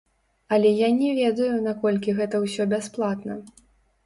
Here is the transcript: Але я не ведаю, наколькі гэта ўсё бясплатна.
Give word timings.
Але 0.55 0.69
я 0.71 0.87
не 1.01 1.11
ведаю, 1.19 1.51
наколькі 1.67 2.17
гэта 2.21 2.35
ўсё 2.47 2.69
бясплатна. 2.73 3.39